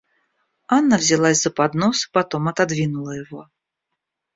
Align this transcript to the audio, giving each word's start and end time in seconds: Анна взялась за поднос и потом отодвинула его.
Анна 0.67 0.97
взялась 0.97 1.43
за 1.43 1.51
поднос 1.51 2.07
и 2.07 2.11
потом 2.11 2.47
отодвинула 2.47 3.11
его. 3.11 3.51